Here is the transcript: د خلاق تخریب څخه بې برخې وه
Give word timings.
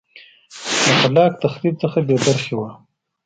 د 0.85 0.87
خلاق 0.99 1.31
تخریب 1.43 1.75
څخه 1.83 1.99
بې 2.07 2.17
برخې 2.25 2.53
وه 2.59 2.69